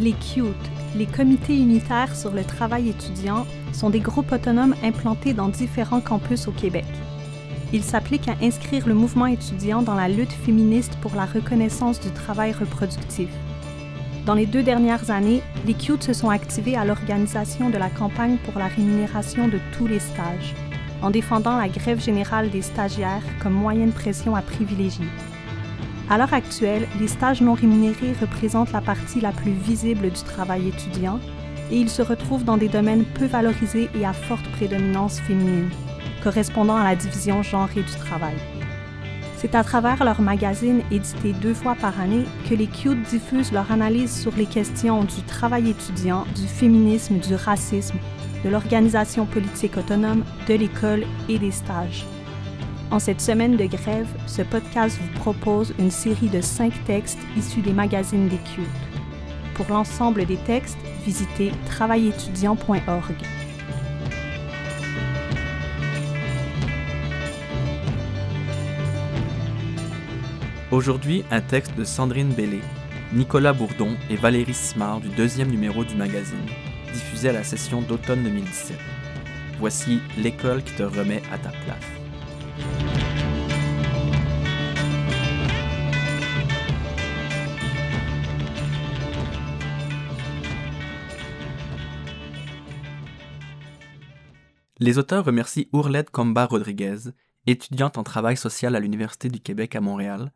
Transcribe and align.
Les 0.00 0.12
CUTE, 0.12 0.70
les 0.96 1.04
comités 1.04 1.54
unitaires 1.54 2.16
sur 2.16 2.32
le 2.32 2.42
travail 2.42 2.88
étudiant, 2.88 3.46
sont 3.74 3.90
des 3.90 4.00
groupes 4.00 4.32
autonomes 4.32 4.74
implantés 4.82 5.34
dans 5.34 5.48
différents 5.48 6.00
campus 6.00 6.48
au 6.48 6.52
Québec. 6.52 6.86
Ils 7.74 7.82
s'appliquent 7.82 8.28
à 8.28 8.36
inscrire 8.40 8.88
le 8.88 8.94
mouvement 8.94 9.26
étudiant 9.26 9.82
dans 9.82 9.94
la 9.94 10.08
lutte 10.08 10.32
féministe 10.32 10.96
pour 11.02 11.14
la 11.14 11.26
reconnaissance 11.26 12.00
du 12.00 12.10
travail 12.12 12.52
reproductif. 12.52 13.28
Dans 14.24 14.32
les 14.32 14.46
deux 14.46 14.62
dernières 14.62 15.10
années, 15.10 15.42
les 15.66 15.74
CUTE 15.74 16.02
se 16.02 16.14
sont 16.14 16.30
activés 16.30 16.76
à 16.76 16.86
l'organisation 16.86 17.68
de 17.68 17.76
la 17.76 17.90
campagne 17.90 18.38
pour 18.38 18.58
la 18.58 18.68
rémunération 18.68 19.48
de 19.48 19.58
tous 19.76 19.86
les 19.86 20.00
stages, 20.00 20.54
en 21.02 21.10
défendant 21.10 21.58
la 21.58 21.68
grève 21.68 22.02
générale 22.02 22.48
des 22.48 22.62
stagiaires 22.62 23.22
comme 23.42 23.52
moyen 23.52 23.84
de 23.84 23.92
pression 23.92 24.34
à 24.34 24.40
privilégier. 24.40 25.08
À 26.10 26.18
l'heure 26.18 26.34
actuelle, 26.34 26.88
les 26.98 27.06
stages 27.06 27.40
non 27.40 27.54
rémunérés 27.54 28.14
représentent 28.20 28.72
la 28.72 28.80
partie 28.80 29.20
la 29.20 29.30
plus 29.30 29.52
visible 29.52 30.10
du 30.10 30.22
travail 30.24 30.66
étudiant 30.66 31.20
et 31.70 31.76
ils 31.76 31.88
se 31.88 32.02
retrouvent 32.02 32.42
dans 32.42 32.56
des 32.56 32.68
domaines 32.68 33.04
peu 33.04 33.26
valorisés 33.26 33.88
et 33.94 34.04
à 34.04 34.12
forte 34.12 34.50
prédominance 34.50 35.20
féminine, 35.20 35.70
correspondant 36.24 36.74
à 36.74 36.82
la 36.82 36.96
division 36.96 37.44
genrée 37.44 37.84
du 37.84 37.94
travail. 37.94 38.34
C'est 39.36 39.54
à 39.54 39.62
travers 39.62 40.02
leur 40.02 40.20
magazine 40.20 40.82
édité 40.90 41.32
deux 41.32 41.54
fois 41.54 41.76
par 41.76 42.00
année 42.00 42.24
que 42.48 42.56
les 42.56 42.66
CUTE 42.66 43.02
diffusent 43.08 43.52
leur 43.52 43.70
analyse 43.70 44.12
sur 44.12 44.34
les 44.36 44.46
questions 44.46 45.04
du 45.04 45.22
travail 45.28 45.70
étudiant, 45.70 46.26
du 46.34 46.48
féminisme, 46.48 47.20
du 47.20 47.36
racisme, 47.36 47.98
de 48.44 48.48
l'organisation 48.50 49.26
politique 49.26 49.76
autonome, 49.76 50.24
de 50.48 50.54
l'école 50.54 51.04
et 51.28 51.38
des 51.38 51.52
stages. 51.52 52.04
En 52.90 52.98
cette 52.98 53.20
semaine 53.20 53.56
de 53.56 53.66
grève, 53.66 54.08
ce 54.26 54.42
podcast 54.42 54.98
vous 55.00 55.20
propose 55.20 55.72
une 55.78 55.92
série 55.92 56.28
de 56.28 56.40
cinq 56.40 56.72
textes 56.86 57.20
issus 57.36 57.60
des 57.60 57.72
magazines 57.72 58.28
des. 58.28 58.38
Pour 59.54 59.66
l'ensemble 59.70 60.26
des 60.26 60.38
textes, 60.38 60.78
visitez 61.04 61.52
travailétudiant.org. 61.66 63.14
Aujourd'hui, 70.72 71.24
un 71.30 71.40
texte 71.40 71.76
de 71.76 71.84
Sandrine 71.84 72.32
Bellé, 72.32 72.60
Nicolas 73.12 73.52
Bourdon 73.52 73.96
et 74.08 74.16
Valérie 74.16 74.54
Simard 74.54 75.00
du 75.00 75.08
deuxième 75.10 75.50
numéro 75.50 75.84
du 75.84 75.94
magazine, 75.94 76.46
diffusé 76.92 77.28
à 77.28 77.32
la 77.32 77.44
session 77.44 77.82
d'automne 77.82 78.24
2017. 78.24 78.76
Voici 79.60 80.00
L'école 80.18 80.64
qui 80.64 80.72
te 80.72 80.82
remet 80.82 81.22
à 81.32 81.38
ta 81.38 81.50
place. 81.50 81.99
Les 94.82 94.96
auteurs 94.96 95.26
remercient 95.26 95.68
Ourlette 95.72 96.08
Comba 96.08 96.46
Rodriguez, 96.46 97.10
étudiante 97.46 97.98
en 97.98 98.02
travail 98.02 98.38
social 98.38 98.74
à 98.74 98.80
l'Université 98.80 99.28
du 99.28 99.38
Québec 99.38 99.76
à 99.76 99.82
Montréal, 99.82 100.32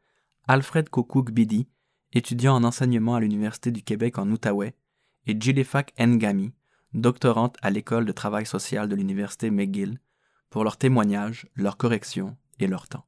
Alfred 0.47 0.91
Kokouk 0.91 1.31
Bidi, 1.31 1.67
étudiant 2.13 2.55
en 2.55 2.63
enseignement 2.63 3.15
à 3.15 3.21
l'Université 3.21 3.71
du 3.71 3.83
Québec 3.83 4.19
en 4.19 4.31
Outaouais, 4.31 4.77
et 5.25 5.35
Jilefak 5.41 5.95
Ngami, 5.99 6.53
doctorante 6.93 7.57
à 7.63 7.71
l'École 7.71 8.05
de 8.05 8.13
travail 8.13 8.45
social 8.45 8.87
de 8.87 8.95
l'Université 8.95 9.51
McGill, 9.51 9.99
pour 10.51 10.63
leurs 10.63 10.77
témoignages, 10.77 11.47
leurs 11.55 11.79
corrections 11.79 12.37
et 12.59 12.67
leur 12.67 12.87
temps. 12.87 13.07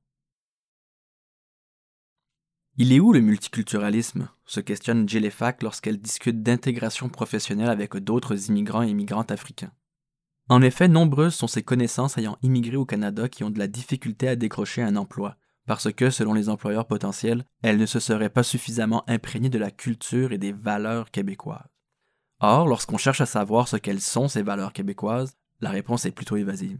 Il 2.79 2.95
est 2.95 3.01
où 3.01 3.13
le 3.13 3.21
multiculturalisme? 3.21 4.31
se 4.47 4.61
questionne 4.61 5.07
Jilefak 5.07 5.63
lorsqu'elle 5.63 6.01
discute 6.01 6.43
d'intégration 6.43 7.11
professionnelle 7.11 7.69
avec 7.69 7.95
d'autres 7.95 8.49
immigrants 8.49 8.83
et 8.83 8.89
immigrantes 8.89 9.31
africains. 9.31 9.73
En 10.49 10.63
effet, 10.63 10.87
nombreuses 10.87 11.35
sont 11.35 11.49
ces 11.49 11.63
connaissances 11.63 12.19
ayant 12.19 12.39
immigré 12.43 12.77
au 12.77 12.85
Canada 12.85 13.29
qui 13.29 13.43
ont 13.43 13.51
de 13.51 13.59
la 13.59 13.67
difficulté 13.67 14.29
à 14.29 14.37
décrocher 14.37 14.83
un 14.83 14.95
emploi, 14.95 15.37
parce 15.67 15.93
que, 15.93 16.11
selon 16.11 16.35
les 16.35 16.49
employeurs 16.49 16.87
potentiels, 16.87 17.45
elles 17.63 17.79
ne 17.79 17.87
se 17.87 17.99
seraient 17.99 18.31
pas 18.31 18.45
suffisamment 18.45 19.03
imprégnées 19.09 19.49
de 19.49 19.59
la 19.59 19.73
culture 19.73 20.33
et 20.33 20.39
des 20.39 20.53
valeurs 20.53 21.11
québécoises. 21.11 21.67
Or, 22.39 22.69
lorsqu'on 22.69 22.99
cherche 22.99 23.21
à 23.21 23.27
savoir 23.27 23.67
ce 23.67 23.77
qu'elles 23.77 24.01
sont 24.01 24.29
ces 24.29 24.43
valeurs 24.43 24.73
québécoises, 24.73 25.37
la 25.61 25.71
réponse 25.71 26.07
est 26.07 26.13
plutôt 26.13 26.37
évasive. 26.37 26.79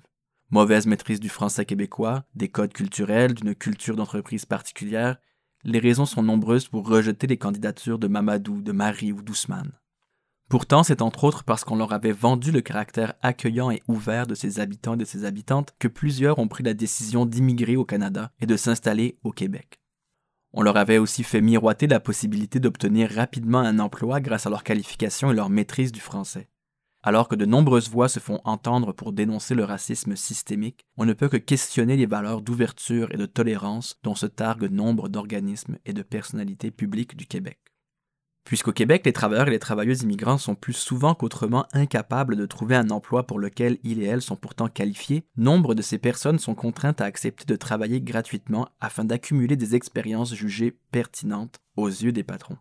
Mauvaise 0.51 0.87
maîtrise 0.87 1.19
du 1.19 1.29
français 1.29 1.65
québécois, 1.65 2.25
des 2.37 2.49
codes 2.49 2.73
culturels, 2.73 3.35
d'une 3.35 3.55
culture 3.57 3.97
d'entreprise 3.97 4.45
particulière, 4.45 5.17
les 5.65 5.81
raisons 5.81 6.07
sont 6.07 6.23
nombreuses 6.23 6.69
pour 6.69 6.89
rejeter 6.89 7.27
les 7.27 7.39
candidatures 7.39 7.99
de 7.99 8.07
Mamadou, 8.07 8.63
de 8.63 8.71
Marie 8.71 9.11
ou 9.11 9.23
d'Ousmane. 9.23 9.73
Pourtant, 10.49 10.85
c'est 10.85 11.03
entre 11.03 11.25
autres 11.25 11.43
parce 11.43 11.65
qu'on 11.65 11.75
leur 11.75 11.93
avait 11.93 12.13
vendu 12.13 12.53
le 12.53 12.61
caractère 12.61 13.15
accueillant 13.21 13.73
et 13.73 13.83
ouvert 13.89 14.29
de 14.29 14.37
ses 14.37 14.61
habitants 14.61 14.95
et 14.95 14.99
de 14.99 15.05
ses 15.05 15.25
habitantes 15.25 15.75
que 15.81 15.89
plusieurs 15.89 16.39
ont 16.39 16.47
pris 16.47 16.63
la 16.63 16.75
décision 16.75 17.27
d'immigrer 17.27 17.75
au 17.75 17.85
Canada 17.85 18.31
et 18.41 18.47
de 18.47 18.57
s'installer 18.57 19.19
au 19.25 19.33
Québec. 19.33 19.81
On 20.53 20.63
leur 20.63 20.77
avait 20.77 20.99
aussi 20.99 21.25
fait 21.25 21.41
miroiter 21.41 21.89
la 21.89 21.99
possibilité 21.99 22.61
d'obtenir 22.61 23.11
rapidement 23.11 23.59
un 23.59 23.81
emploi 23.81 24.21
grâce 24.21 24.47
à 24.47 24.51
leur 24.51 24.63
qualification 24.63 25.33
et 25.33 25.35
leur 25.35 25.51
maîtrise 25.51 25.91
du 25.91 26.01
français. 26.01 26.49
Alors 27.03 27.29
que 27.29 27.37
de 27.37 27.45
nombreuses 27.45 27.91
voix 27.91 28.09
se 28.09 28.21
font 28.21 28.41
entendre 28.45 28.93
pour 28.93 29.13
dénoncer 29.13 29.55
le 29.55 29.65
racisme 29.65 30.17
systémique, 30.17 30.87
on 30.97 31.05
ne 31.05 31.13
peut 31.13 31.29
que 31.29 31.37
questionner 31.37 31.97
les 31.97 32.07
valeurs 32.07 32.41
d'ouverture 32.41 33.13
et 33.13 33.17
de 33.17 33.27
tolérance 33.27 33.99
dont 34.05 34.15
se 34.15 34.27
targuent 34.27 34.71
nombre 34.71 35.09
d'organismes 35.09 35.79
et 35.85 35.93
de 35.93 36.03
personnalités 36.03 36.71
publiques 36.71 37.17
du 37.17 37.27
Québec. 37.27 37.59
Puisqu'au 38.47 38.73
Québec, 38.73 39.03
les 39.05 39.13
travailleurs 39.13 39.49
et 39.49 39.51
les 39.51 39.59
travailleuses 39.59 40.03
immigrants 40.03 40.39
sont 40.39 40.55
plus 40.55 40.73
souvent 40.73 41.17
qu'autrement 41.17 41.67
incapables 41.73 42.37
de 42.37 42.47
trouver 42.47 42.77
un 42.77 42.91
emploi 42.91 43.27
pour 43.27 43.41
lequel 43.41 43.77
ils 43.83 44.01
et 44.01 44.07
elles 44.07 44.23
sont 44.23 44.37
pourtant 44.37 44.69
qualifiés, 44.69 45.25
nombre 45.37 45.75
de 45.75 45.83
ces 45.83 45.99
personnes 45.99 46.39
sont 46.39 46.55
contraintes 46.55 47.01
à 47.01 47.07
accepter 47.07 47.45
de 47.45 47.57
travailler 47.57 48.01
gratuitement 48.01 48.69
afin 48.81 49.05
d'accumuler 49.05 49.57
des 49.57 49.75
expériences 49.75 50.33
jugées 50.33 50.79
pertinentes 50.93 51.59
aux 51.75 51.89
yeux 51.89 52.13
des 52.13 52.23
patrons. 52.23 52.57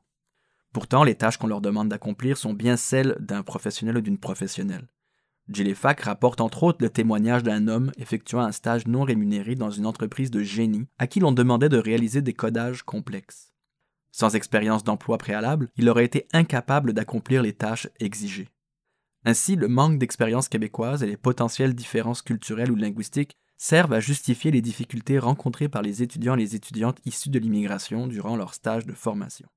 Pourtant, 0.73 1.03
les 1.03 1.13
tâches 1.13 1.37
qu'on 1.37 1.45
leur 1.45 1.61
demande 1.61 1.89
d'accomplir 1.89 2.35
sont 2.35 2.53
bien 2.53 2.77
celles 2.77 3.15
d'un 3.19 3.43
professionnel 3.43 3.97
ou 3.97 4.01
d'une 4.01 4.17
professionnelle. 4.17 4.87
Fack 5.75 6.01
rapporte 6.01 6.41
entre 6.41 6.63
autres 6.63 6.81
le 6.81 6.89
témoignage 6.89 7.43
d'un 7.43 7.67
homme 7.67 7.91
effectuant 7.99 8.39
un 8.39 8.51
stage 8.51 8.87
non 8.87 9.03
rémunéré 9.03 9.53
dans 9.53 9.69
une 9.69 9.85
entreprise 9.85 10.31
de 10.31 10.41
génie 10.41 10.87
à 10.97 11.05
qui 11.05 11.19
l'on 11.19 11.31
demandait 11.31 11.69
de 11.69 11.77
réaliser 11.77 12.23
des 12.23 12.33
codages 12.33 12.81
complexes. 12.81 13.54
Sans 14.17 14.33
expérience 14.33 14.85
d'emploi 14.85 15.17
préalable, 15.17 15.67
il 15.75 15.89
aurait 15.89 16.05
été 16.05 16.25
incapable 16.31 16.93
d'accomplir 16.93 17.41
les 17.41 17.51
tâches 17.51 17.89
exigées. 17.99 18.47
Ainsi, 19.25 19.57
le 19.57 19.67
manque 19.67 19.99
d'expérience 19.99 20.47
québécoise 20.47 21.03
et 21.03 21.05
les 21.05 21.17
potentielles 21.17 21.75
différences 21.75 22.21
culturelles 22.21 22.71
ou 22.71 22.77
linguistiques 22.77 23.35
servent 23.57 23.91
à 23.91 23.99
justifier 23.99 24.51
les 24.51 24.61
difficultés 24.61 25.19
rencontrées 25.19 25.67
par 25.67 25.81
les 25.81 26.01
étudiants 26.01 26.35
et 26.35 26.39
les 26.39 26.55
étudiantes 26.55 26.99
issus 27.03 27.29
de 27.29 27.39
l'immigration 27.39 28.07
durant 28.07 28.37
leur 28.37 28.53
stage 28.53 28.85
de 28.85 28.93
formation. 28.93 29.49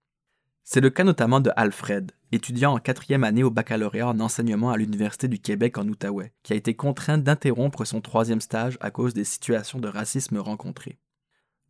C'est 0.64 0.80
le 0.80 0.90
cas 0.90 1.04
notamment 1.04 1.38
de 1.38 1.52
Alfred, 1.54 2.10
étudiant 2.32 2.74
en 2.74 2.80
quatrième 2.80 3.22
année 3.22 3.44
au 3.44 3.52
baccalauréat 3.52 4.08
en 4.08 4.18
enseignement 4.18 4.72
à 4.72 4.76
l'Université 4.76 5.28
du 5.28 5.38
Québec 5.38 5.78
en 5.78 5.86
Outaouais, 5.86 6.32
qui 6.42 6.52
a 6.52 6.56
été 6.56 6.74
contraint 6.74 7.18
d'interrompre 7.18 7.84
son 7.84 8.00
troisième 8.00 8.40
stage 8.40 8.76
à 8.80 8.90
cause 8.90 9.14
des 9.14 9.22
situations 9.22 9.78
de 9.78 9.86
racisme 9.86 10.38
rencontrées. 10.38 10.98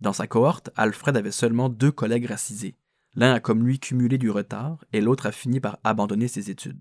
Dans 0.01 0.13
sa 0.13 0.27
cohorte, 0.27 0.71
Alfred 0.77 1.17
avait 1.17 1.33
seulement 1.33 1.69
deux 1.69 1.91
collègues 1.91 2.27
racisés. 2.27 2.77
L'un 3.15 3.33
a 3.35 3.41
comme 3.41 3.67
lui 3.67 3.81
cumulé 3.81 4.17
du 4.17 4.31
retard 4.31 4.85
et 4.93 5.01
l'autre 5.01 5.27
a 5.27 5.33
fini 5.33 5.61
par 5.61 5.79
abandonner 5.83 6.29
ses 6.29 6.51
études. 6.51 6.81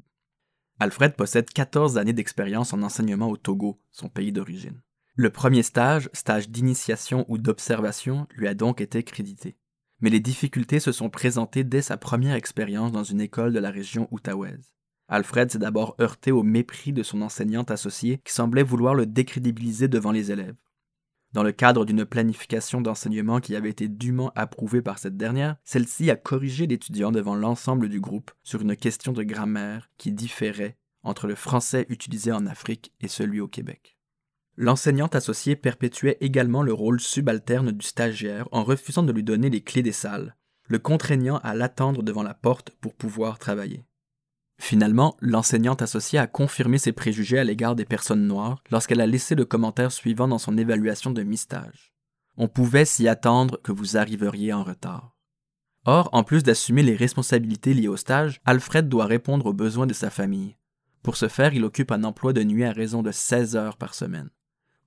Alfred 0.79 1.15
possède 1.15 1.49
14 1.49 1.97
années 1.97 2.13
d'expérience 2.13 2.73
en 2.73 2.83
enseignement 2.83 3.29
au 3.29 3.37
Togo, 3.37 3.79
son 3.91 4.09
pays 4.09 4.31
d'origine. 4.31 4.81
Le 5.15 5.31
premier 5.31 5.63
stage, 5.63 6.11
stage 6.13 6.49
d'initiation 6.49 7.25
ou 7.27 7.39
d'observation, 7.39 8.27
lui 8.35 8.47
a 8.47 8.53
donc 8.53 8.81
été 8.81 9.01
crédité. 9.01 9.57
Mais 9.99 10.11
les 10.11 10.19
difficultés 10.19 10.79
se 10.79 10.91
sont 10.91 11.09
présentées 11.09 11.63
dès 11.63 11.81
sa 11.81 11.97
première 11.97 12.35
expérience 12.35 12.91
dans 12.91 13.03
une 13.03 13.21
école 13.21 13.51
de 13.51 13.59
la 13.59 13.71
région 13.71 14.07
outaouaise. 14.11 14.71
Alfred 15.07 15.49
s'est 15.49 15.57
d'abord 15.57 15.95
heurté 15.99 16.31
au 16.31 16.43
mépris 16.43 16.93
de 16.93 17.01
son 17.01 17.23
enseignante 17.23 17.71
associée 17.71 18.19
qui 18.23 18.33
semblait 18.33 18.61
vouloir 18.61 18.93
le 18.93 19.07
décrédibiliser 19.07 19.87
devant 19.87 20.11
les 20.11 20.31
élèves. 20.31 20.55
Dans 21.33 21.43
le 21.43 21.51
cadre 21.51 21.85
d'une 21.85 22.05
planification 22.05 22.81
d'enseignement 22.81 23.39
qui 23.39 23.55
avait 23.55 23.69
été 23.69 23.87
dûment 23.87 24.31
approuvée 24.35 24.81
par 24.81 24.97
cette 24.97 25.17
dernière, 25.17 25.57
celle-ci 25.63 26.09
a 26.09 26.15
corrigé 26.15 26.67
l'étudiant 26.67 27.11
devant 27.11 27.35
l'ensemble 27.35 27.89
du 27.89 27.99
groupe 27.99 28.31
sur 28.43 28.61
une 28.61 28.75
question 28.75 29.11
de 29.11 29.23
grammaire 29.23 29.89
qui 29.97 30.11
différait 30.11 30.77
entre 31.03 31.27
le 31.27 31.35
français 31.35 31.85
utilisé 31.89 32.31
en 32.31 32.45
Afrique 32.45 32.93
et 33.01 33.07
celui 33.07 33.39
au 33.39 33.47
Québec. 33.47 33.97
L'enseignante 34.55 35.15
associée 35.15 35.55
perpétuait 35.55 36.17
également 36.19 36.63
le 36.63 36.73
rôle 36.73 36.99
subalterne 36.99 37.71
du 37.71 37.85
stagiaire 37.85 38.47
en 38.51 38.63
refusant 38.63 39.03
de 39.03 39.11
lui 39.11 39.23
donner 39.23 39.49
les 39.49 39.61
clés 39.61 39.83
des 39.83 39.91
salles, 39.91 40.35
le 40.67 40.79
contraignant 40.79 41.37
à 41.37 41.53
l'attendre 41.53 42.03
devant 42.03 42.23
la 42.23 42.33
porte 42.33 42.71
pour 42.81 42.95
pouvoir 42.95 43.37
travailler. 43.37 43.85
Finalement, 44.59 45.15
l'enseignante 45.21 45.81
associée 45.81 46.19
a 46.19 46.27
confirmé 46.27 46.77
ses 46.77 46.91
préjugés 46.91 47.39
à 47.39 47.43
l'égard 47.43 47.75
des 47.75 47.85
personnes 47.85 48.27
noires 48.27 48.61
lorsqu'elle 48.71 49.01
a 49.01 49.07
laissé 49.07 49.35
le 49.35 49.45
commentaire 49.45 49.91
suivant 49.91 50.27
dans 50.27 50.39
son 50.39 50.57
évaluation 50.57 51.11
de 51.11 51.23
mi-stage. 51.23 51.93
On 52.37 52.47
pouvait 52.47 52.85
s'y 52.85 53.07
attendre 53.07 53.59
que 53.63 53.71
vous 53.71 53.97
arriveriez 53.97 54.53
en 54.53 54.63
retard. 54.63 55.15
Or, 55.85 56.09
en 56.11 56.23
plus 56.23 56.43
d'assumer 56.43 56.83
les 56.83 56.95
responsabilités 56.95 57.73
liées 57.73 57.87
au 57.87 57.97
stage, 57.97 58.41
Alfred 58.45 58.89
doit 58.89 59.05
répondre 59.05 59.45
aux 59.45 59.53
besoins 59.53 59.87
de 59.87 59.93
sa 59.93 60.09
famille. 60.09 60.57
Pour 61.01 61.15
ce 61.15 61.29
faire, 61.29 61.53
il 61.53 61.63
occupe 61.63 61.91
un 61.91 62.03
emploi 62.03 62.33
de 62.33 62.43
nuit 62.43 62.65
à 62.65 62.73
raison 62.73 63.01
de 63.01 63.11
16 63.11 63.55
heures 63.55 63.77
par 63.77 63.93
semaine. 63.93 64.29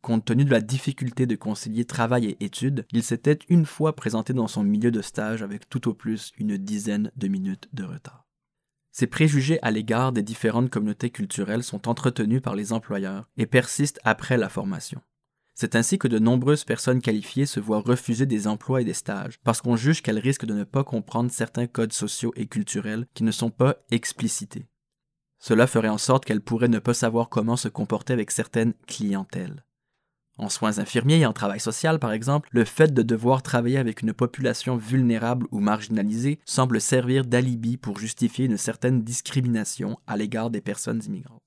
Compte 0.02 0.24
tenu 0.24 0.44
de 0.44 0.50
la 0.50 0.60
difficulté 0.60 1.26
de 1.26 1.36
concilier 1.36 1.84
travail 1.84 2.26
et 2.26 2.44
études, 2.44 2.86
il 2.92 3.02
s'était 3.02 3.38
une 3.48 3.66
fois 3.66 3.96
présenté 3.96 4.32
dans 4.32 4.48
son 4.48 4.62
milieu 4.62 4.90
de 4.90 5.02
stage 5.02 5.42
avec 5.42 5.68
tout 5.68 5.88
au 5.88 5.94
plus 5.94 6.32
une 6.38 6.56
dizaine 6.56 7.10
de 7.16 7.28
minutes 7.28 7.68
de 7.72 7.84
retard. 7.84 8.29
Ces 8.92 9.06
préjugés 9.06 9.58
à 9.62 9.70
l'égard 9.70 10.12
des 10.12 10.22
différentes 10.22 10.70
communautés 10.70 11.10
culturelles 11.10 11.62
sont 11.62 11.88
entretenus 11.88 12.42
par 12.42 12.54
les 12.54 12.72
employeurs 12.72 13.28
et 13.36 13.46
persistent 13.46 14.00
après 14.04 14.36
la 14.36 14.48
formation. 14.48 15.00
C'est 15.54 15.76
ainsi 15.76 15.98
que 15.98 16.08
de 16.08 16.18
nombreuses 16.18 16.64
personnes 16.64 17.02
qualifiées 17.02 17.46
se 17.46 17.60
voient 17.60 17.82
refuser 17.82 18.26
des 18.26 18.46
emplois 18.46 18.80
et 18.80 18.84
des 18.84 18.94
stages 18.94 19.38
parce 19.44 19.60
qu'on 19.60 19.76
juge 19.76 20.02
qu'elles 20.02 20.18
risquent 20.18 20.46
de 20.46 20.54
ne 20.54 20.64
pas 20.64 20.84
comprendre 20.84 21.30
certains 21.30 21.66
codes 21.66 21.92
sociaux 21.92 22.32
et 22.34 22.46
culturels 22.46 23.06
qui 23.14 23.24
ne 23.24 23.30
sont 23.30 23.50
pas 23.50 23.76
explicités. 23.90 24.68
Cela 25.38 25.66
ferait 25.66 25.88
en 25.88 25.98
sorte 25.98 26.24
qu'elles 26.24 26.40
pourraient 26.40 26.68
ne 26.68 26.78
pas 26.78 26.94
savoir 26.94 27.28
comment 27.28 27.56
se 27.56 27.68
comporter 27.68 28.12
avec 28.12 28.30
certaines 28.30 28.74
clientèles. 28.86 29.64
En 30.40 30.48
soins 30.48 30.78
infirmiers 30.78 31.18
et 31.18 31.26
en 31.26 31.34
travail 31.34 31.60
social, 31.60 31.98
par 31.98 32.12
exemple, 32.12 32.48
le 32.50 32.64
fait 32.64 32.94
de 32.94 33.02
devoir 33.02 33.42
travailler 33.42 33.76
avec 33.76 34.00
une 34.00 34.14
population 34.14 34.78
vulnérable 34.78 35.46
ou 35.50 35.60
marginalisée 35.60 36.38
semble 36.46 36.80
servir 36.80 37.26
d'alibi 37.26 37.76
pour 37.76 37.98
justifier 37.98 38.46
une 38.46 38.56
certaine 38.56 39.02
discrimination 39.02 39.98
à 40.06 40.16
l'égard 40.16 40.48
des 40.48 40.62
personnes 40.62 41.02
immigrantes. 41.06 41.42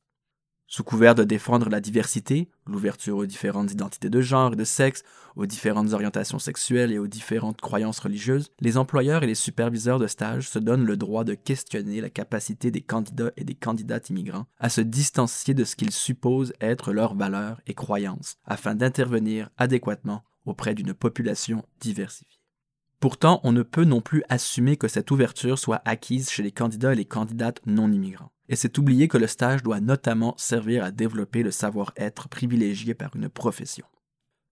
Sous 0.76 0.84
couvert 0.84 1.14
de 1.14 1.24
défendre 1.24 1.70
la 1.70 1.80
diversité, 1.80 2.50
l'ouverture 2.66 3.18
aux 3.18 3.28
différentes 3.28 3.72
identités 3.72 4.10
de 4.10 4.22
genre 4.22 4.54
et 4.54 4.56
de 4.56 4.64
sexe, 4.64 5.04
aux 5.36 5.46
différentes 5.46 5.94
orientations 5.94 6.40
sexuelles 6.40 6.92
et 6.92 6.98
aux 6.98 7.06
différentes 7.06 7.62
croyances 7.62 8.00
religieuses, 8.00 8.50
les 8.60 8.80
employeurs 8.80 9.22
et 9.22 9.28
les 9.28 9.36
superviseurs 9.36 10.00
de 10.00 10.08
stage 10.08 10.50
se 10.50 10.58
donnent 10.58 10.88
le 10.88 10.98
droit 10.98 11.26
de 11.26 11.36
questionner 11.36 12.02
la 12.02 12.10
capacité 12.10 12.72
des 12.72 12.82
candidats 12.82 13.32
et 13.38 13.44
des 13.44 13.54
candidates 13.54 14.10
immigrants 14.10 14.48
à 14.60 14.70
se 14.70 14.82
distancier 14.82 15.54
de 15.54 15.64
ce 15.64 15.76
qu'ils 15.76 15.92
supposent 15.92 16.54
être 16.60 16.92
leurs 16.92 17.14
valeurs 17.14 17.62
et 17.68 17.76
croyances, 17.76 18.38
afin 18.44 18.74
d'intervenir 18.74 19.52
adéquatement 19.58 20.24
auprès 20.48 20.74
d'une 20.74 20.96
population 20.96 21.64
diversifiée. 21.82 22.40
Pourtant, 23.00 23.42
on 23.44 23.52
ne 23.52 23.62
peut 23.62 23.86
non 23.86 24.02
plus 24.02 24.24
assumer 24.28 24.78
que 24.78 24.88
cette 24.88 25.12
ouverture 25.12 25.60
soit 25.60 25.84
acquise 25.86 26.32
chez 26.32 26.42
les 26.42 26.52
candidats 26.52 26.94
et 26.94 26.96
les 26.96 27.06
candidates 27.06 27.62
non 27.68 27.92
immigrants 27.92 28.32
et 28.50 28.56
c'est 28.56 28.78
oublier 28.78 29.08
que 29.08 29.18
le 29.18 29.28
stage 29.28 29.64
doit 29.64 29.80
notamment 29.80 30.36
servir 30.38 30.84
à 30.84 30.92
développer 30.92 31.44
le 31.44 31.52
savoir-être 31.52 32.30
privilégié 32.30 32.94
par 32.94 33.16
une 33.16 33.30
profession. 33.30 33.86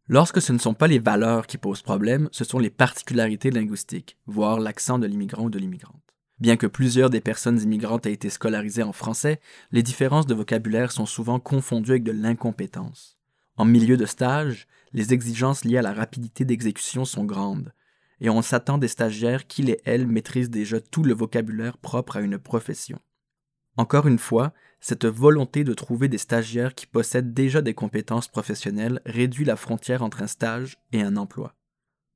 Lorsque 0.08 0.42
ce 0.42 0.52
ne 0.52 0.58
sont 0.58 0.74
pas 0.74 0.88
les 0.88 1.00
valeurs 1.00 1.48
qui 1.48 1.58
posent 1.58 1.82
problème, 1.82 2.28
ce 2.32 2.44
sont 2.44 2.60
les 2.60 2.70
particularités 2.70 3.52
linguistiques, 3.52 4.18
voire 4.26 4.60
l'accent 4.60 5.00
de 5.00 5.08
l'immigrant 5.08 5.46
ou 5.46 5.50
de 5.50 5.60
l'immigrante. 5.60 6.02
Bien 6.40 6.58
que 6.58 6.68
plusieurs 6.68 7.12
des 7.12 7.22
personnes 7.22 7.62
immigrantes 7.62 8.08
aient 8.08 8.14
été 8.14 8.30
scolarisées 8.30 8.84
en 8.84 8.94
français, 8.94 9.40
les 9.72 9.84
différences 9.84 10.26
de 10.26 10.34
vocabulaire 10.34 10.92
sont 10.92 11.06
souvent 11.06 11.40
confondues 11.40 11.92
avec 11.92 12.04
de 12.04 12.12
l'incompétence. 12.12 13.18
En 13.58 13.66
milieu 13.66 13.96
de 13.96 14.08
stage, 14.08 14.68
les 14.92 15.14
exigences 15.14 15.64
liées 15.64 15.78
à 15.78 15.84
la 15.84 15.94
rapidité 15.94 16.44
d'exécution 16.46 17.06
sont 17.06 17.26
grandes, 17.26 17.74
et 18.20 18.30
on 18.30 18.42
s'attend 18.42 18.80
des 18.80 18.88
stagiaires 18.88 19.46
qu'ils 19.46 19.70
et 19.70 19.82
elles 19.86 20.08
maîtrisent 20.08 20.50
déjà 20.50 20.82
tout 20.82 21.04
le 21.04 21.14
vocabulaire 21.14 21.78
propre 21.78 22.18
à 22.18 22.22
une 22.22 22.40
profession. 22.40 23.00
Encore 23.78 24.08
une 24.08 24.20
fois, 24.20 24.54
cette 24.80 25.06
volonté 25.06 25.64
de 25.64 25.74
trouver 25.74 26.08
des 26.08 26.18
stagiaires 26.18 26.76
qui 26.76 26.88
possèdent 26.88 27.34
déjà 27.34 27.62
des 27.62 27.74
compétences 27.74 28.28
professionnelles 28.28 29.00
réduit 29.06 29.46
la 29.46 29.56
frontière 29.56 30.02
entre 30.02 30.24
un 30.24 30.28
stage 30.28 30.78
et 30.92 31.02
un 31.02 31.18
emploi. 31.18 31.56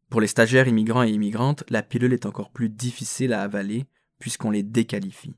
Pour 0.09 0.21
les 0.21 0.27
stagiaires 0.27 0.67
immigrants 0.67 1.03
et 1.03 1.11
immigrantes, 1.11 1.63
la 1.69 1.83
pilule 1.83 2.13
est 2.13 2.25
encore 2.25 2.51
plus 2.51 2.69
difficile 2.69 3.33
à 3.33 3.41
avaler 3.41 3.85
puisqu'on 4.19 4.51
les 4.51 4.63
déqualifie. 4.63 5.35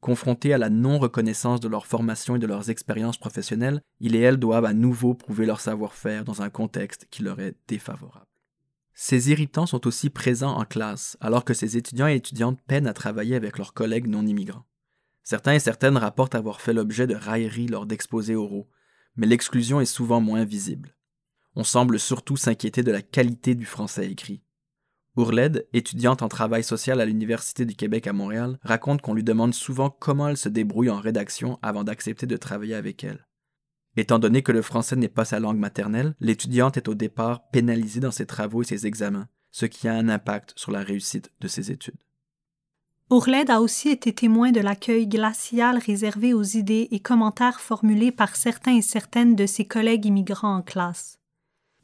Confrontés 0.00 0.52
à 0.52 0.58
la 0.58 0.70
non-reconnaissance 0.70 1.60
de 1.60 1.68
leur 1.68 1.86
formation 1.86 2.36
et 2.36 2.38
de 2.38 2.46
leurs 2.46 2.70
expériences 2.70 3.18
professionnelles, 3.18 3.82
ils 4.00 4.14
et 4.14 4.20
elles 4.20 4.36
doivent 4.36 4.64
à 4.64 4.74
nouveau 4.74 5.14
prouver 5.14 5.46
leur 5.46 5.60
savoir-faire 5.60 6.24
dans 6.24 6.42
un 6.42 6.50
contexte 6.50 7.06
qui 7.10 7.22
leur 7.22 7.40
est 7.40 7.56
défavorable. 7.66 8.26
Ces 8.94 9.30
irritants 9.30 9.66
sont 9.66 9.86
aussi 9.86 10.08
présents 10.08 10.56
en 10.56 10.64
classe, 10.64 11.16
alors 11.20 11.44
que 11.44 11.54
ces 11.54 11.76
étudiants 11.76 12.08
et 12.08 12.14
étudiantes 12.14 12.60
peinent 12.66 12.86
à 12.86 12.92
travailler 12.92 13.36
avec 13.36 13.58
leurs 13.58 13.74
collègues 13.74 14.06
non 14.06 14.26
immigrants. 14.26 14.64
Certains 15.26 15.54
et 15.54 15.58
certaines 15.58 15.96
rapportent 15.96 16.36
avoir 16.36 16.60
fait 16.60 16.72
l'objet 16.72 17.08
de 17.08 17.16
railleries 17.16 17.66
lors 17.66 17.84
d'exposés 17.84 18.36
oraux, 18.36 18.68
mais 19.16 19.26
l'exclusion 19.26 19.80
est 19.80 19.84
souvent 19.84 20.20
moins 20.20 20.44
visible. 20.44 20.94
On 21.56 21.64
semble 21.64 21.98
surtout 21.98 22.36
s'inquiéter 22.36 22.84
de 22.84 22.92
la 22.92 23.02
qualité 23.02 23.56
du 23.56 23.66
français 23.66 24.08
écrit. 24.08 24.44
Ourled, 25.16 25.66
étudiante 25.72 26.22
en 26.22 26.28
travail 26.28 26.62
social 26.62 27.00
à 27.00 27.04
l'Université 27.04 27.64
du 27.64 27.74
Québec 27.74 28.06
à 28.06 28.12
Montréal, 28.12 28.60
raconte 28.62 29.02
qu'on 29.02 29.14
lui 29.14 29.24
demande 29.24 29.52
souvent 29.52 29.90
comment 29.90 30.28
elle 30.28 30.36
se 30.36 30.48
débrouille 30.48 30.90
en 30.90 31.00
rédaction 31.00 31.58
avant 31.60 31.82
d'accepter 31.82 32.28
de 32.28 32.36
travailler 32.36 32.76
avec 32.76 33.02
elle. 33.02 33.26
Étant 33.96 34.20
donné 34.20 34.42
que 34.42 34.52
le 34.52 34.62
français 34.62 34.94
n'est 34.94 35.08
pas 35.08 35.24
sa 35.24 35.40
langue 35.40 35.58
maternelle, 35.58 36.14
l'étudiante 36.20 36.76
est 36.76 36.86
au 36.86 36.94
départ 36.94 37.48
pénalisée 37.48 37.98
dans 37.98 38.12
ses 38.12 38.26
travaux 38.26 38.62
et 38.62 38.66
ses 38.66 38.86
examens, 38.86 39.26
ce 39.50 39.66
qui 39.66 39.88
a 39.88 39.94
un 39.94 40.08
impact 40.08 40.52
sur 40.54 40.70
la 40.70 40.84
réussite 40.84 41.32
de 41.40 41.48
ses 41.48 41.72
études. 41.72 41.98
Ourled 43.08 43.50
a 43.50 43.60
aussi 43.60 43.88
été 43.90 44.12
témoin 44.12 44.50
de 44.50 44.60
l'accueil 44.60 45.06
glacial 45.06 45.78
réservé 45.78 46.34
aux 46.34 46.42
idées 46.42 46.88
et 46.90 46.98
commentaires 46.98 47.60
formulés 47.60 48.10
par 48.10 48.34
certains 48.34 48.78
et 48.78 48.82
certaines 48.82 49.36
de 49.36 49.46
ses 49.46 49.64
collègues 49.64 50.06
immigrants 50.06 50.56
en 50.56 50.62
classe. 50.62 51.20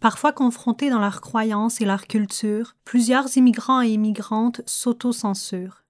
Parfois 0.00 0.32
confrontés 0.32 0.90
dans 0.90 0.98
leurs 0.98 1.20
croyances 1.20 1.80
et 1.80 1.84
leur 1.84 2.08
culture, 2.08 2.74
plusieurs 2.84 3.36
immigrants 3.36 3.82
et 3.82 3.90
immigrantes 3.90 4.62
s'auto-censurent. 4.66 5.84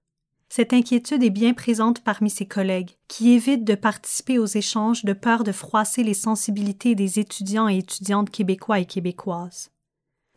Cette 0.49 0.71
inquiétude 0.71 1.23
est 1.23 1.31
bien 1.31 1.55
présente 1.55 2.03
parmi 2.03 2.29
ses 2.29 2.45
collègues, 2.45 2.91
qui 3.07 3.31
évitent 3.31 3.65
de 3.65 3.73
participer 3.73 4.37
aux 4.37 4.45
échanges 4.45 5.03
de 5.03 5.13
peur 5.13 5.43
de 5.43 5.51
froisser 5.51 6.03
les 6.03 6.13
sensibilités 6.13 6.93
des 6.93 7.17
étudiants 7.17 7.67
et 7.67 7.79
étudiantes 7.79 8.29
québécois 8.29 8.81
et 8.81 8.85
québécoises. 8.85 9.71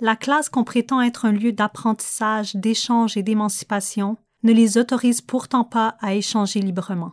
La 0.01 0.17
classe 0.17 0.49
qu'on 0.49 0.65
prétend 0.65 1.03
être 1.03 1.27
un 1.27 1.33
lieu 1.33 1.53
d'apprentissage, 1.53 2.57
d'échange 2.57 3.19
et 3.19 3.23
d'émancipation 3.23 4.17
ne 4.43 4.53
les 4.53 4.79
autorise 4.79 5.21
pourtant 5.21 5.65
pas 5.65 5.97
à 6.01 6.15
échanger 6.15 6.61
librement. 6.61 7.13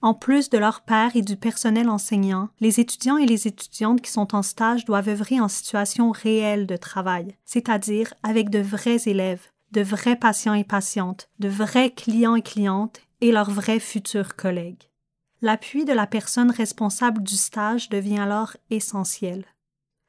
En 0.00 0.14
plus 0.14 0.48
de 0.48 0.58
leurs 0.58 0.82
pairs 0.82 1.16
et 1.16 1.22
du 1.22 1.36
personnel 1.36 1.88
enseignant, 1.88 2.50
les 2.60 2.78
étudiants 2.78 3.18
et 3.18 3.26
les 3.26 3.48
étudiantes 3.48 4.00
qui 4.00 4.12
sont 4.12 4.34
en 4.34 4.42
stage 4.42 4.84
doivent 4.84 5.08
œuvrer 5.08 5.40
en 5.40 5.48
situation 5.48 6.12
réelle 6.12 6.66
de 6.66 6.76
travail, 6.76 7.36
c'est-à-dire 7.44 8.14
avec 8.22 8.48
de 8.48 8.60
vrais 8.60 9.02
élèves, 9.06 9.48
de 9.72 9.80
vrais 9.80 10.16
patients 10.16 10.54
et 10.54 10.62
patientes, 10.62 11.28
de 11.40 11.48
vrais 11.48 11.90
clients 11.90 12.36
et 12.36 12.42
clientes 12.42 13.00
et 13.20 13.32
leurs 13.32 13.50
vrais 13.50 13.80
futurs 13.80 14.36
collègues. 14.36 14.88
L'appui 15.42 15.84
de 15.84 15.92
la 15.92 16.06
personne 16.06 16.50
responsable 16.50 17.22
du 17.22 17.36
stage 17.36 17.88
devient 17.88 18.20
alors 18.20 18.56
essentiel. 18.70 19.44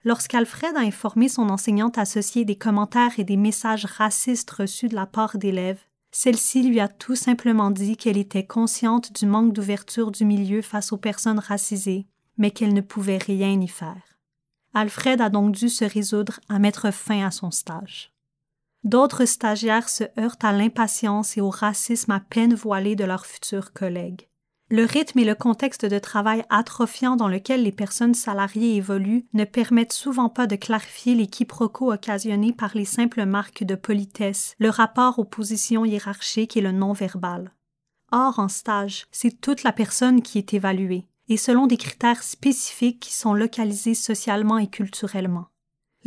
Lorsqu'Alfred 0.03 0.75
a 0.75 0.81
informé 0.81 1.29
son 1.29 1.49
enseignante 1.49 1.97
associée 1.97 2.45
des 2.45 2.55
commentaires 2.55 3.19
et 3.19 3.23
des 3.23 3.37
messages 3.37 3.85
racistes 3.85 4.49
reçus 4.51 4.87
de 4.87 4.95
la 4.95 5.05
part 5.05 5.37
d'élèves, 5.37 5.83
celle-ci 6.11 6.63
lui 6.63 6.79
a 6.79 6.87
tout 6.87 7.15
simplement 7.15 7.71
dit 7.71 7.97
qu'elle 7.97 8.17
était 8.17 8.45
consciente 8.45 9.13
du 9.13 9.25
manque 9.25 9.53
d'ouverture 9.53 10.11
du 10.11 10.25
milieu 10.25 10.61
face 10.61 10.91
aux 10.91 10.97
personnes 10.97 11.39
racisées, 11.39 12.07
mais 12.37 12.51
qu'elle 12.51 12.73
ne 12.73 12.81
pouvait 12.81 13.17
rien 13.17 13.59
y 13.61 13.67
faire. 13.67 14.17
Alfred 14.73 15.21
a 15.21 15.29
donc 15.29 15.53
dû 15.53 15.69
se 15.69 15.85
résoudre 15.85 16.39
à 16.47 16.59
mettre 16.59 16.91
fin 16.91 17.25
à 17.25 17.31
son 17.31 17.51
stage. 17.51 18.13
D'autres 18.83 19.25
stagiaires 19.25 19.89
se 19.89 20.05
heurtent 20.17 20.43
à 20.43 20.51
l'impatience 20.51 21.37
et 21.37 21.41
au 21.41 21.49
racisme 21.49 22.11
à 22.11 22.19
peine 22.19 22.53
voilé 22.53 22.95
de 22.95 23.03
leurs 23.03 23.25
futurs 23.25 23.73
collègues. 23.73 24.28
Le 24.71 24.85
rythme 24.85 25.17
et 25.17 25.25
le 25.25 25.33
contexte 25.33 25.85
de 25.85 25.97
travail 25.97 26.43
atrophiant 26.49 27.15
dans 27.15 27.27
lequel 27.27 27.63
les 27.63 27.71
personnes 27.71 28.13
salariées 28.13 28.75
évoluent 28.75 29.25
ne 29.33 29.43
permettent 29.43 29.93
souvent 29.93 30.29
pas 30.29 30.45
de 30.45 30.55
clarifier 30.55 31.15
les 31.15 31.25
quiproquos 31.25 31.91
occasionnés 31.91 32.53
par 32.53 32.75
les 32.75 32.85
simples 32.85 33.25
marques 33.25 33.63
de 33.63 33.73
politesse, 33.73 34.53
le 34.59 34.69
rapport 34.69 35.17
aux 35.17 35.25
positions 35.25 35.85
hiérarchiques 35.85 36.55
et 36.55 36.61
le 36.61 36.71
non-verbal. 36.71 37.51
Or, 38.11 38.37
en 38.37 38.47
stage, 38.47 39.07
c'est 39.11 39.41
toute 39.41 39.63
la 39.63 39.71
personne 39.71 40.21
qui 40.21 40.37
est 40.37 40.53
évaluée, 40.53 41.07
et 41.29 41.37
selon 41.37 41.65
des 41.65 41.77
critères 41.77 42.21
spécifiques 42.21 42.99
qui 42.99 43.13
sont 43.13 43.33
localisés 43.33 43.95
socialement 43.95 44.59
et 44.59 44.67
culturellement. 44.67 45.47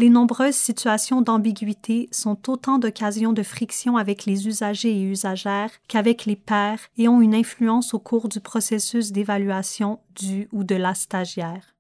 Les 0.03 0.11
nombreuses 0.11 0.57
situations 0.57 1.23
d'ambiguïté 1.23 2.09
sont 2.11 2.51
autant 2.51 2.79
d'occasions 2.79 3.33
de 3.33 3.45
friction 3.45 3.97
avec 3.97 4.25
les 4.25 4.49
usagers 4.49 4.91
et 4.91 5.05
usagères 5.05 5.71
qu'avec 5.87 6.25
les 6.25 6.35
pairs 6.35 6.81
et 6.99 7.07
ont 7.07 7.21
une 7.21 7.37
influence 7.37 7.95
au 7.95 8.01
cours 8.01 8.29
du 8.29 8.41
processus 8.41 9.13
d'évaluation 9.13 10.01
du 10.17 10.49
ou 10.51 10.65
de 10.65 10.75
la 10.75 10.95
stagiaire. 10.95 11.77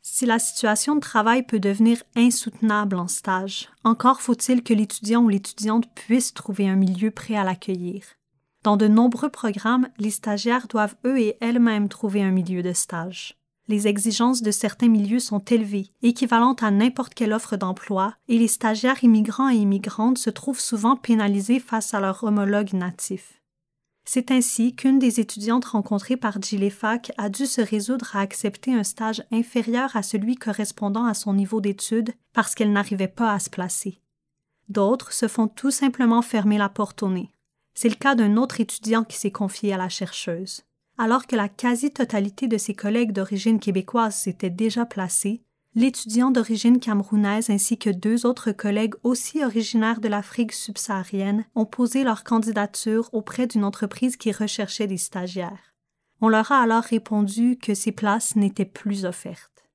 Si 0.00 0.26
la 0.26 0.38
situation 0.38 0.94
de 0.94 1.00
travail 1.00 1.42
peut 1.42 1.58
devenir 1.58 2.04
insoutenable 2.14 2.94
en 2.94 3.08
stage, 3.08 3.68
encore 3.82 4.20
faut-il 4.20 4.62
que 4.62 4.72
l'étudiant 4.72 5.24
ou 5.24 5.28
l'étudiante 5.28 5.88
puisse 5.92 6.34
trouver 6.34 6.68
un 6.68 6.76
milieu 6.76 7.10
prêt 7.10 7.34
à 7.34 7.42
l'accueillir. 7.42 8.04
Dans 8.62 8.76
de 8.76 8.86
nombreux 8.86 9.30
programmes, 9.30 9.88
les 9.98 10.10
stagiaires 10.10 10.68
doivent 10.68 10.94
eux 11.04 11.18
et 11.18 11.36
elles-mêmes 11.40 11.88
trouver 11.88 12.22
un 12.22 12.30
milieu 12.30 12.62
de 12.62 12.72
stage. 12.72 13.36
Les 13.68 13.88
exigences 13.88 14.42
de 14.42 14.52
certains 14.52 14.88
milieux 14.88 15.18
sont 15.18 15.40
élevées, 15.40 15.90
équivalentes 16.02 16.62
à 16.62 16.70
n'importe 16.70 17.14
quelle 17.14 17.32
offre 17.32 17.56
d'emploi, 17.56 18.14
et 18.28 18.38
les 18.38 18.46
stagiaires 18.48 19.02
immigrants 19.02 19.50
et 19.50 19.56
immigrantes 19.56 20.18
se 20.18 20.30
trouvent 20.30 20.60
souvent 20.60 20.96
pénalisés 20.96 21.58
face 21.58 21.92
à 21.92 22.00
leurs 22.00 22.22
homologues 22.22 22.74
natifs. 22.74 23.42
C'est 24.08 24.30
ainsi 24.30 24.76
qu'une 24.76 25.00
des 25.00 25.18
étudiantes 25.18 25.64
rencontrées 25.64 26.16
par 26.16 26.40
Gilefac 26.40 27.10
a 27.18 27.28
dû 27.28 27.44
se 27.44 27.60
résoudre 27.60 28.14
à 28.14 28.20
accepter 28.20 28.72
un 28.72 28.84
stage 28.84 29.24
inférieur 29.32 29.96
à 29.96 30.04
celui 30.04 30.36
correspondant 30.36 31.06
à 31.06 31.14
son 31.14 31.34
niveau 31.34 31.60
d'études 31.60 32.14
parce 32.32 32.54
qu'elle 32.54 32.72
n'arrivait 32.72 33.08
pas 33.08 33.32
à 33.32 33.40
se 33.40 33.50
placer. 33.50 34.00
D'autres 34.68 35.12
se 35.12 35.26
font 35.26 35.48
tout 35.48 35.72
simplement 35.72 36.22
fermer 36.22 36.56
la 36.56 36.68
porte 36.68 37.02
au 37.02 37.08
nez. 37.08 37.30
C'est 37.74 37.88
le 37.88 37.96
cas 37.96 38.14
d'un 38.14 38.36
autre 38.36 38.60
étudiant 38.60 39.02
qui 39.02 39.16
s'est 39.16 39.32
confié 39.32 39.72
à 39.72 39.76
la 39.76 39.88
chercheuse. 39.88 40.62
Alors 40.98 41.26
que 41.26 41.36
la 41.36 41.48
quasi-totalité 41.48 42.48
de 42.48 42.56
ses 42.56 42.74
collègues 42.74 43.12
d'origine 43.12 43.60
québécoise 43.60 44.14
s'étaient 44.14 44.50
déjà 44.50 44.86
placés, 44.86 45.42
l'étudiant 45.74 46.30
d'origine 46.30 46.80
camerounaise 46.80 47.50
ainsi 47.50 47.76
que 47.76 47.90
deux 47.90 48.24
autres 48.24 48.50
collègues 48.50 48.94
aussi 49.02 49.44
originaires 49.44 50.00
de 50.00 50.08
l'Afrique 50.08 50.52
subsaharienne 50.52 51.44
ont 51.54 51.66
posé 51.66 52.02
leur 52.02 52.24
candidature 52.24 53.10
auprès 53.12 53.46
d'une 53.46 53.64
entreprise 53.64 54.16
qui 54.16 54.32
recherchait 54.32 54.86
des 54.86 54.96
stagiaires. 54.96 55.74
On 56.22 56.28
leur 56.30 56.50
a 56.50 56.62
alors 56.62 56.84
répondu 56.84 57.58
que 57.58 57.74
ces 57.74 57.92
places 57.92 58.36
n'étaient 58.36 58.64
plus 58.64 59.04
offertes. 59.04 59.68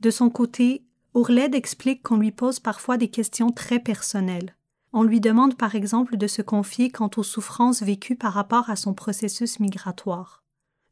De 0.00 0.10
son 0.10 0.28
côté, 0.28 0.84
Ourled 1.14 1.54
explique 1.54 2.02
qu'on 2.02 2.18
lui 2.18 2.32
pose 2.32 2.60
parfois 2.60 2.98
des 2.98 3.08
questions 3.08 3.50
très 3.50 3.80
personnelles. 3.80 4.54
On 4.92 5.04
lui 5.04 5.20
demande 5.20 5.56
par 5.56 5.74
exemple 5.74 6.18
de 6.18 6.26
se 6.26 6.42
confier 6.42 6.90
quant 6.90 7.10
aux 7.16 7.22
souffrances 7.22 7.82
vécues 7.82 8.16
par 8.16 8.34
rapport 8.34 8.68
à 8.68 8.76
son 8.76 8.92
processus 8.92 9.58
migratoire. 9.58 10.39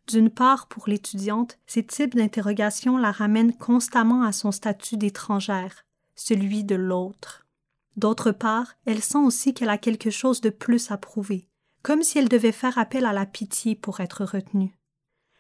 D'une 0.09 0.31
part, 0.31 0.69
pour 0.69 0.89
l'étudiante, 0.89 1.59
ces 1.67 1.85
types 1.85 2.15
d'interrogations 2.15 2.97
la 2.97 3.13
ramènent 3.13 3.55
constamment 3.55 4.23
à 4.23 4.33
son 4.33 4.53
statut 4.53 4.97
d'étrangère, 4.97 5.85
celui 6.15 6.65
de 6.65 6.77
l'autre. 6.77 7.47
D'autre 7.97 8.33
part, 8.33 8.75
elle 8.87 9.03
sent 9.03 9.19
aussi 9.19 9.53
qu'elle 9.53 9.69
a 9.69 9.77
quelque 9.77 10.09
chose 10.09 10.41
de 10.41 10.49
plus 10.49 10.91
à 10.91 10.97
prouver, 10.97 11.47
comme 11.83 12.03
si 12.03 12.19
elle 12.19 12.31
devait 12.31 12.53
faire 12.53 12.79
appel 12.79 13.05
à 13.05 13.13
la 13.13 13.27
pitié 13.27 13.75
pour 13.75 14.01
être 14.01 14.25
retenue. 14.25 14.75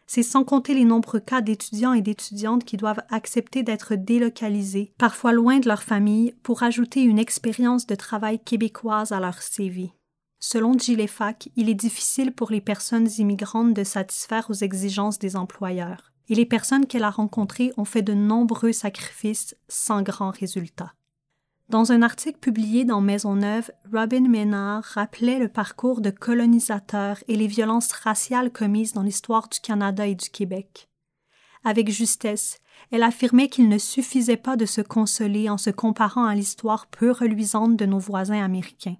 C'est 0.06 0.22
sans 0.22 0.44
compter 0.44 0.74
les 0.74 0.84
nombreux 0.84 1.20
cas 1.20 1.40
d'étudiants 1.40 1.94
et 1.94 2.02
d'étudiantes 2.02 2.64
qui 2.64 2.76
doivent 2.76 3.02
accepter 3.08 3.62
d'être 3.62 3.94
délocalisés, 3.94 4.92
parfois 4.98 5.32
loin 5.32 5.60
de 5.60 5.68
leur 5.68 5.82
famille, 5.82 6.34
pour 6.42 6.62
ajouter 6.62 7.02
une 7.02 7.18
expérience 7.18 7.86
de 7.86 7.94
travail 7.94 8.38
québécoise 8.38 9.12
à 9.12 9.20
leur 9.20 9.40
CV. 9.40 9.92
Selon 10.40 10.78
Gilefac, 10.78 11.48
il 11.56 11.68
est 11.68 11.74
difficile 11.74 12.32
pour 12.32 12.50
les 12.50 12.60
personnes 12.60 13.08
immigrantes 13.18 13.74
de 13.74 13.84
satisfaire 13.84 14.48
aux 14.50 14.54
exigences 14.54 15.18
des 15.18 15.34
employeurs, 15.34 16.12
et 16.28 16.34
les 16.34 16.46
personnes 16.46 16.86
qu'elle 16.86 17.04
a 17.04 17.10
rencontrées 17.10 17.72
ont 17.76 17.84
fait 17.84 18.02
de 18.02 18.14
nombreux 18.14 18.72
sacrifices 18.72 19.56
sans 19.68 20.02
grand 20.02 20.30
résultat. 20.30 20.94
Dans 21.68 21.92
un 21.92 22.00
article 22.00 22.38
publié 22.38 22.84
dans 22.84 23.02
Maisonneuve, 23.02 23.70
Robin 23.92 24.26
Ménard 24.28 24.84
rappelait 24.84 25.38
le 25.38 25.48
parcours 25.48 26.00
de 26.00 26.10
colonisateurs 26.10 27.18
et 27.28 27.36
les 27.36 27.46
violences 27.46 27.92
raciales 27.92 28.50
commises 28.50 28.94
dans 28.94 29.02
l'histoire 29.02 29.48
du 29.48 29.60
Canada 29.60 30.06
et 30.06 30.14
du 30.14 30.30
Québec. 30.30 30.88
Avec 31.64 31.90
justesse, 31.90 32.58
elle 32.90 33.02
affirmait 33.02 33.48
qu'il 33.48 33.68
ne 33.68 33.76
suffisait 33.76 34.38
pas 34.38 34.56
de 34.56 34.64
se 34.64 34.80
consoler 34.80 35.50
en 35.50 35.58
se 35.58 35.70
comparant 35.70 36.24
à 36.24 36.34
l'histoire 36.34 36.86
peu 36.86 37.10
reluisante 37.10 37.76
de 37.76 37.84
nos 37.84 37.98
voisins 37.98 38.42
américains. 38.42 38.96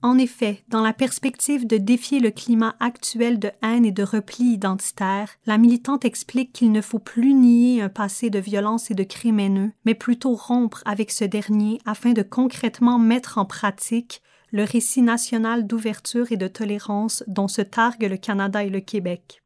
En 0.00 0.16
effet, 0.16 0.62
dans 0.68 0.80
la 0.80 0.92
perspective 0.92 1.66
de 1.66 1.76
défier 1.76 2.20
le 2.20 2.30
climat 2.30 2.76
actuel 2.78 3.40
de 3.40 3.50
haine 3.62 3.84
et 3.84 3.90
de 3.90 4.04
repli 4.04 4.44
identitaire, 4.44 5.30
la 5.44 5.58
militante 5.58 6.04
explique 6.04 6.52
qu'il 6.52 6.70
ne 6.70 6.80
faut 6.80 7.00
plus 7.00 7.34
nier 7.34 7.82
un 7.82 7.88
passé 7.88 8.30
de 8.30 8.38
violence 8.38 8.92
et 8.92 8.94
de 8.94 9.02
crimes 9.02 9.40
haineux, 9.40 9.72
mais 9.84 9.94
plutôt 9.94 10.34
rompre 10.34 10.82
avec 10.84 11.10
ce 11.10 11.24
dernier 11.24 11.80
afin 11.84 12.12
de 12.12 12.22
concrètement 12.22 13.00
mettre 13.00 13.38
en 13.38 13.44
pratique 13.44 14.22
le 14.52 14.62
récit 14.62 15.02
national 15.02 15.66
d'ouverture 15.66 16.30
et 16.30 16.36
de 16.36 16.46
tolérance 16.46 17.24
dont 17.26 17.48
se 17.48 17.60
targuent 17.60 18.08
le 18.08 18.16
Canada 18.16 18.62
et 18.62 18.70
le 18.70 18.80
Québec. 18.80 19.42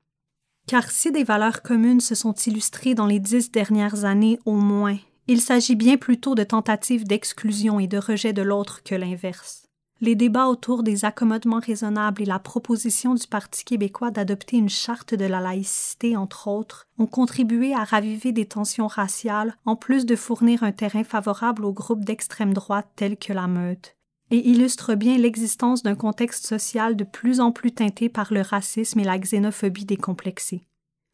Car 0.66 0.90
si 0.90 1.11
des 1.11 1.25
valeurs 1.25 1.62
communes 1.62 2.00
se 2.00 2.14
sont 2.14 2.35
illustrées 2.35 2.94
dans 2.94 3.06
les 3.06 3.21
dix 3.21 3.50
dernières 3.50 4.04
années 4.04 4.38
au 4.44 4.54
moins, 4.54 4.99
il 5.28 5.40
s'agit 5.40 5.76
bien 5.76 5.97
plutôt 5.97 6.35
de 6.35 6.44
tentatives 6.44 7.04
d'exclusion 7.04 7.80
et 7.80 7.87
de 7.87 7.99
rejet 7.99 8.35
de 8.35 8.42
l'autre 8.42 8.82
que 8.82 8.94
l'inverse 8.94 9.62
les 10.02 10.16
débats 10.16 10.49
autour 10.49 10.82
des 10.82 11.04
accommodements 11.04 11.61
raisonnables 11.61 12.23
et 12.23 12.26
la 12.26 12.40
proposition 12.40 13.14
du 13.14 13.25
Parti 13.28 13.64
québécois 13.64 14.11
d'adopter 14.11 14.56
une 14.56 14.68
charte 14.68 15.14
de 15.14 15.25
la 15.26 15.40
laïcité, 15.40 16.16
entre 16.16 16.49
autres, 16.49 16.88
ont 16.99 17.06
contribué 17.06 17.73
à 17.73 17.85
raviver 17.85 18.32
des 18.32 18.47
tensions 18.47 18.88
raciales, 18.88 19.56
en 19.64 19.76
plus 19.76 20.04
de 20.04 20.16
fournir 20.16 20.64
un 20.64 20.73
terrain 20.73 21.04
favorable 21.04 21.64
aux 21.64 21.73
groupes 21.73 22.04
d'extrême 22.04 22.52
droite 22.52 22.88
tels 22.97 23.16
que 23.16 23.32
la 23.32 23.47
meute, 23.47 23.94
et 24.32 24.49
illustrent 24.50 24.97
bien 24.97 25.16
l'existence 25.18 25.85
d'un 25.85 25.94
contexte 25.94 26.49
social 26.49 26.97
de 26.97 27.04
plus 27.04 27.38
en 27.38 27.52
plus 27.52 27.71
teinté 27.71 28.09
par 28.09 28.32
le 28.32 28.40
racisme 28.40 28.99
et 28.99 29.04
la 29.04 29.21
xénophobie 29.21 29.85
décomplexée. 29.85 30.66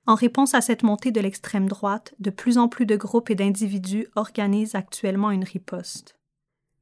En 0.07 0.15
réponse 0.15 0.55
à 0.55 0.63
cette 0.63 0.83
montée 0.83 1.13
de 1.13 1.21
l'extrême 1.21 1.69
droite, 1.69 2.15
de 2.21 2.31
plus 2.31 2.57
en 2.57 2.69
plus 2.69 2.87
de 2.87 2.97
groupes 2.97 3.29
et 3.29 3.35
d'individus 3.35 4.07
organisent 4.17 4.77
actuellement 4.77 5.31
une 5.31 5.45
riposte. 5.45 6.18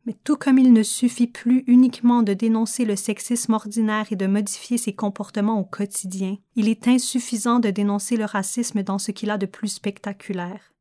Mais 0.06 0.14
tout 0.22 0.36
comme 0.36 0.58
il 0.58 0.72
ne 0.72 0.84
suffit 0.84 1.26
plus 1.26 1.64
uniquement 1.66 2.22
de 2.22 2.32
dénoncer 2.32 2.84
le 2.84 2.94
sexisme 2.94 3.54
ordinaire 3.54 4.06
et 4.12 4.16
de 4.16 4.28
modifier 4.28 4.78
ses 4.78 4.92
comportements 4.92 5.58
au 5.58 5.64
quotidien, 5.64 6.36
il 6.54 6.68
est 6.68 6.86
insuffisant 6.86 7.58
de 7.58 7.70
dénoncer 7.70 8.16
le 8.16 8.24
racisme 8.24 8.84
dans 8.84 8.98
ce 8.98 9.10
qu'il 9.10 9.30
a 9.30 9.38
de 9.38 9.46
plus 9.46 9.68
spectaculaire. 9.68 10.72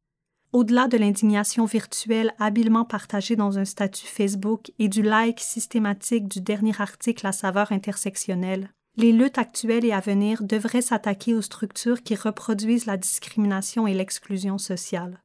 Au-delà 0.54 0.88
de 0.88 0.98
l'indignation 0.98 1.66
virtuelle 1.66 2.34
habilement 2.40 2.86
partagée 2.86 3.36
dans 3.36 3.58
un 3.58 3.66
statut 3.66 4.06
Facebook 4.06 4.72
et 4.80 4.88
du 4.88 5.02
like 5.02 5.40
systématique 5.40 6.28
du 6.28 6.40
dernier 6.40 6.80
article 6.80 7.26
à 7.26 7.32
saveur 7.32 7.72
intersectionnelle, 7.72 8.70
les 8.96 9.12
luttes 9.12 9.40
actuelles 9.40 9.84
et 9.84 9.92
à 9.92 10.00
venir 10.00 10.44
devraient 10.44 10.82
s'attaquer 10.82 11.34
aux 11.34 11.42
structures 11.42 12.04
qui 12.04 12.16
reproduisent 12.16 12.86
la 12.86 12.96
discrimination 12.96 13.88
et 13.88 13.94
l'exclusion 13.94 14.58
sociale. 14.58 15.20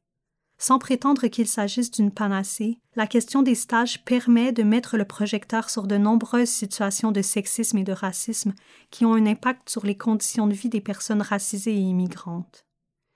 Sans 0.61 0.77
prétendre 0.77 1.25
qu'il 1.25 1.47
s'agisse 1.47 1.89
d'une 1.89 2.11
panacée, 2.11 2.77
la 2.95 3.07
question 3.07 3.41
des 3.41 3.55
stages 3.55 4.05
permet 4.05 4.51
de 4.51 4.61
mettre 4.61 4.95
le 4.95 5.05
projecteur 5.05 5.71
sur 5.71 5.87
de 5.87 5.97
nombreuses 5.97 6.49
situations 6.49 7.11
de 7.11 7.23
sexisme 7.23 7.79
et 7.79 7.83
de 7.83 7.91
racisme 7.91 8.53
qui 8.91 9.03
ont 9.03 9.15
un 9.15 9.25
impact 9.25 9.71
sur 9.71 9.87
les 9.87 9.97
conditions 9.97 10.45
de 10.45 10.53
vie 10.53 10.69
des 10.69 10.79
personnes 10.79 11.23
racisées 11.23 11.73
et 11.73 11.79
immigrantes. 11.79 12.67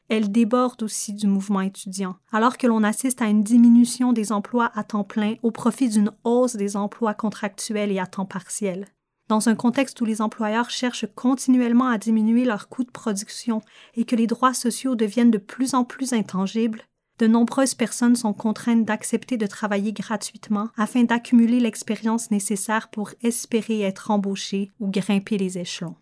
Elle 0.09 0.31
déborde 0.31 0.81
aussi 0.81 1.13
du 1.13 1.27
mouvement 1.27 1.61
étudiant, 1.61 2.15
alors 2.31 2.57
que 2.57 2.65
l'on 2.65 2.81
assiste 2.81 3.21
à 3.21 3.27
une 3.27 3.43
diminution 3.43 4.11
des 4.11 4.31
emplois 4.31 4.71
à 4.73 4.83
temps 4.83 5.03
plein 5.03 5.35
au 5.43 5.51
profit 5.51 5.89
d'une 5.89 6.11
hausse 6.23 6.55
des 6.55 6.75
emplois 6.75 7.13
contractuels 7.13 7.91
et 7.91 7.99
à 7.99 8.07
temps 8.07 8.25
partiel. 8.25 8.87
Dans 9.27 9.49
un 9.49 9.55
contexte 9.55 10.01
où 10.01 10.05
les 10.05 10.19
employeurs 10.19 10.71
cherchent 10.71 11.13
continuellement 11.13 11.89
à 11.89 11.99
diminuer 11.99 12.43
leurs 12.43 12.69
coûts 12.69 12.85
de 12.85 12.91
production 12.91 13.61
et 13.93 14.03
que 14.03 14.15
les 14.15 14.25
droits 14.25 14.55
sociaux 14.55 14.95
deviennent 14.95 15.29
de 15.29 15.37
plus 15.37 15.75
en 15.75 15.83
plus 15.83 16.11
intangibles, 16.11 16.81
de 17.19 17.27
nombreuses 17.27 17.73
personnes 17.73 18.15
sont 18.15 18.33
contraintes 18.33 18.85
d'accepter 18.85 19.37
de 19.37 19.47
travailler 19.47 19.93
gratuitement 19.93 20.69
afin 20.75 21.03
d'accumuler 21.03 21.59
l'expérience 21.59 22.31
nécessaire 22.31 22.89
pour 22.89 23.11
espérer 23.23 23.81
être 23.81 24.11
embauchées 24.11 24.71
ou 24.79 24.89
grimper 24.89 25.37
les 25.37 25.57
échelons. 25.57 25.95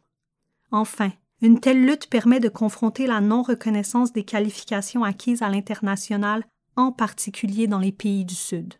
Enfin, 0.71 1.11
une 1.41 1.59
telle 1.59 1.85
lutte 1.85 2.07
permet 2.07 2.39
de 2.39 2.49
confronter 2.49 3.05
la 3.05 3.21
non-reconnaissance 3.21 4.13
des 4.13 4.23
qualifications 4.23 5.03
acquises 5.03 5.41
à 5.41 5.49
l'international, 5.49 6.45
en 6.75 6.91
particulier 6.91 7.67
dans 7.67 7.79
les 7.79 7.91
pays 7.91 8.25
du 8.25 8.33
Sud. 8.35 8.75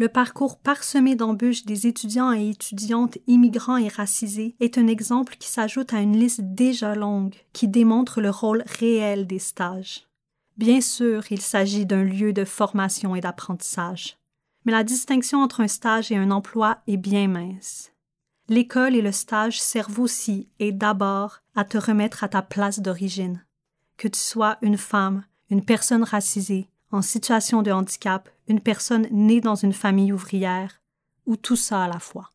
Le 0.00 0.08
parcours 0.08 0.58
parsemé 0.58 1.14
d'embûches 1.14 1.66
des 1.66 1.86
étudiants 1.86 2.32
et 2.32 2.48
étudiantes 2.48 3.18
immigrants 3.26 3.76
et 3.76 3.88
racisés 3.88 4.56
est 4.58 4.78
un 4.78 4.86
exemple 4.86 5.36
qui 5.36 5.50
s'ajoute 5.50 5.92
à 5.92 6.00
une 6.00 6.16
liste 6.16 6.40
déjà 6.40 6.94
longue 6.94 7.34
qui 7.52 7.68
démontre 7.68 8.22
le 8.22 8.30
rôle 8.30 8.64
réel 8.78 9.26
des 9.26 9.38
stages. 9.38 10.09
Bien 10.60 10.82
sûr, 10.82 11.22
il 11.30 11.40
s'agit 11.40 11.86
d'un 11.86 12.04
lieu 12.04 12.34
de 12.34 12.44
formation 12.44 13.16
et 13.16 13.22
d'apprentissage, 13.22 14.18
mais 14.66 14.72
la 14.72 14.84
distinction 14.84 15.42
entre 15.42 15.62
un 15.62 15.68
stage 15.68 16.12
et 16.12 16.18
un 16.18 16.30
emploi 16.30 16.82
est 16.86 16.98
bien 16.98 17.28
mince. 17.28 17.92
L'école 18.46 18.94
et 18.94 19.00
le 19.00 19.10
stage 19.10 19.58
servent 19.58 20.00
aussi 20.00 20.50
et 20.58 20.72
d'abord 20.72 21.38
à 21.54 21.64
te 21.64 21.78
remettre 21.78 22.24
à 22.24 22.28
ta 22.28 22.42
place 22.42 22.80
d'origine. 22.80 23.42
Que 23.96 24.06
tu 24.06 24.20
sois 24.20 24.58
une 24.60 24.76
femme, 24.76 25.24
une 25.48 25.64
personne 25.64 26.04
racisée, 26.04 26.68
en 26.90 27.00
situation 27.00 27.62
de 27.62 27.70
handicap, 27.70 28.28
une 28.46 28.60
personne 28.60 29.06
née 29.10 29.40
dans 29.40 29.54
une 29.54 29.72
famille 29.72 30.12
ouvrière, 30.12 30.82
ou 31.24 31.36
tout 31.36 31.56
ça 31.56 31.84
à 31.84 31.88
la 31.88 32.00
fois. 32.00 32.32